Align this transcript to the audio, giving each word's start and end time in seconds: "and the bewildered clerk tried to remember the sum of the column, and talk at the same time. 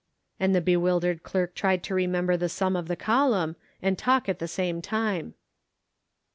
"and 0.39 0.55
the 0.55 0.61
bewildered 0.61 1.21
clerk 1.21 1.53
tried 1.53 1.83
to 1.83 1.93
remember 1.93 2.35
the 2.35 2.49
sum 2.49 2.75
of 2.75 2.87
the 2.87 2.95
column, 2.95 3.55
and 3.83 3.99
talk 3.99 4.27
at 4.27 4.39
the 4.39 4.47
same 4.47 4.81
time. 4.81 5.35